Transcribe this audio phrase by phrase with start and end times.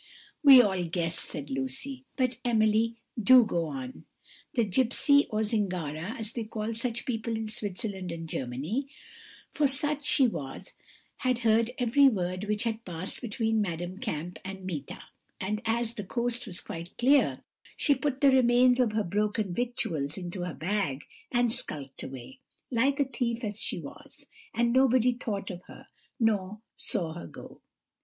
[0.43, 4.05] "We all guessed," said Lucy; "but, Emily, do go on."
[4.55, 8.87] "The gipsy, or zingara (as they call such people in Switzerland and Germany),
[9.51, 10.73] for such she was,
[11.17, 15.03] had heard every word which had passed between Madame Kamp and Meeta;
[15.39, 17.41] and as the coast was quite clear,
[17.77, 22.39] she put the remains of her broken victuals into her bag and skulked away,
[22.71, 25.89] like a thief as she was; and nobody thought of her,
[26.19, 27.61] nor saw her go.